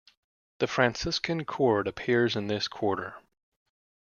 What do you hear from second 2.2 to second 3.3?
in this quarter.